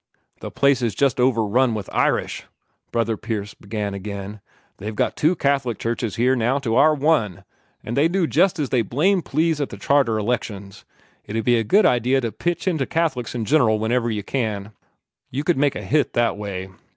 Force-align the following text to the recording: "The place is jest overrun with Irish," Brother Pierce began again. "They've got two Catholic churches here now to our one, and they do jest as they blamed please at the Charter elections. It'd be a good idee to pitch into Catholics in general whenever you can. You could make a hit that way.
"The 0.39 0.49
place 0.49 0.81
is 0.81 0.95
jest 0.95 1.19
overrun 1.19 1.75
with 1.75 1.87
Irish," 1.93 2.45
Brother 2.91 3.15
Pierce 3.17 3.53
began 3.53 3.93
again. 3.93 4.41
"They've 4.77 4.95
got 4.95 5.15
two 5.15 5.35
Catholic 5.35 5.77
churches 5.77 6.15
here 6.15 6.35
now 6.35 6.57
to 6.57 6.73
our 6.75 6.95
one, 6.95 7.43
and 7.83 7.95
they 7.95 8.07
do 8.07 8.25
jest 8.25 8.57
as 8.57 8.69
they 8.71 8.81
blamed 8.81 9.25
please 9.25 9.61
at 9.61 9.69
the 9.69 9.77
Charter 9.77 10.17
elections. 10.17 10.85
It'd 11.25 11.45
be 11.45 11.59
a 11.59 11.63
good 11.63 11.85
idee 11.85 12.19
to 12.19 12.31
pitch 12.31 12.67
into 12.67 12.87
Catholics 12.87 13.35
in 13.35 13.45
general 13.45 13.77
whenever 13.77 14.09
you 14.09 14.23
can. 14.23 14.71
You 15.29 15.43
could 15.43 15.57
make 15.59 15.75
a 15.75 15.83
hit 15.83 16.13
that 16.13 16.35
way. 16.35 16.69